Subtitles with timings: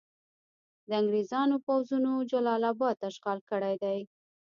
[0.87, 3.99] د انګریزانو پوځونو جلال اباد اشغال کړی دی.